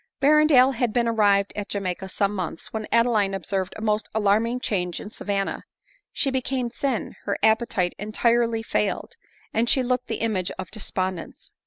Berrendale 0.19 0.71
had 0.73 0.93
been 0.93 1.07
arrived 1.07 1.53
at 1.55 1.69
Jamaica 1.69 2.09
some 2.09 2.33
months, 2.33 2.73
when 2.73 2.87
Adeline 2.91 3.35
observed 3.35 3.73
a 3.77 3.81
most 3.83 4.09
alarming 4.15 4.59
change 4.59 4.99
in 4.99 5.11
Savanna. 5.11 5.63
She 6.11 6.31
became 6.31 6.71
thin, 6.71 7.15
her 7.25 7.37
appetite 7.43 7.93
.entirely 7.99 8.63
fail 8.63 9.09
ed, 9.11 9.15
and 9.53 9.69
she 9.69 9.83
looked 9.83 10.07
the 10.07 10.21
image 10.25 10.49
of 10.57 10.71
despondence. 10.71 11.53